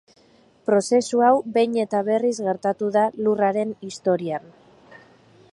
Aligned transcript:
Prozesu 0.69 1.21
hau, 1.27 1.33
behin 1.57 1.77
eta 1.83 2.01
berriz 2.09 2.33
gertatu 2.47 2.91
da 2.97 3.07
Lurraren 3.27 3.79
historian. 3.89 4.53